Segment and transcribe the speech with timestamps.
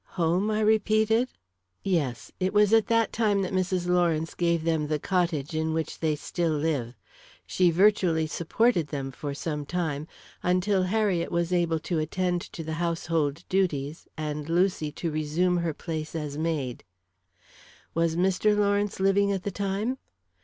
[0.17, 1.29] "Home?" I repeated.
[1.83, 3.85] "Yes; it was at that time that Mrs.
[3.87, 6.95] Lawrence gave them the cottage in which they still live.
[7.45, 10.07] She virtually supported them for some time,
[10.41, 15.71] until Harriet was able to attend to the household duties, and Lucy to resume her
[15.75, 16.83] place as maid."
[17.93, 18.57] "Was Mr.
[18.57, 19.99] Lawrence living at the time?"